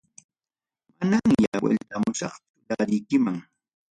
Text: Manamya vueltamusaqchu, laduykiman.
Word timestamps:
Manamya 0.97 1.51
vueltamusaqchu, 1.63 2.43
laduykiman. 2.67 3.37